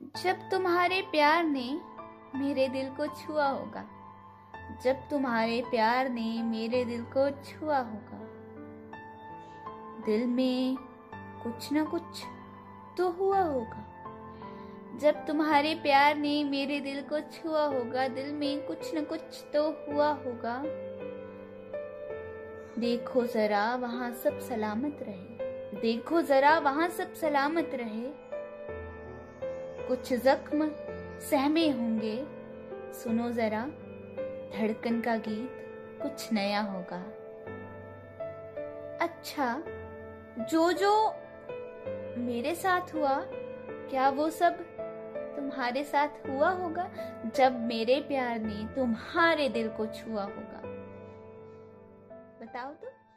[0.00, 1.80] जब तुम्हारे प्यार ने
[2.34, 3.84] मेरे दिल को छुआ होगा,
[4.84, 8.18] जब तुम्हारे प्यार ने मेरे दिल को छुआ होगा,
[10.06, 10.76] दिल में
[11.42, 12.22] कुछ ना कुछ
[12.98, 13.84] तो हुआ होगा।
[15.00, 19.62] जब तुम्हारे प्यार ने मेरे दिल को छुआ होगा, दिल में कुछ न कुछ तो
[19.88, 20.62] हुआ होगा।
[22.78, 28.29] देखो जरा वहाँ सब सलामत रहे, देखो जरा वहाँ सब सलामत रहे।
[29.90, 30.70] कुछ जख्म
[31.20, 32.26] सहमे होंगे।
[32.92, 33.64] सुनो जरा,
[34.56, 35.50] धड़कन का गीत
[36.02, 37.00] कुछ नया होगा।
[39.00, 39.62] अच्छा
[40.44, 41.14] जो जो
[42.20, 43.20] मेरे साथ हुआ,
[43.90, 44.62] क्या वो सब
[45.36, 46.90] तुम्हारे साथ हुआ होगा?
[47.34, 50.62] जब मेरे प्यार ने तुम्हारे दिल को छुआ होगा।
[52.42, 53.09] बताओ तो।